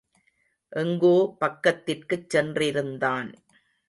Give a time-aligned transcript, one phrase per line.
[0.71, 3.29] எங்கோ பக்கத்திற்குச் சென்றிருந்தான்.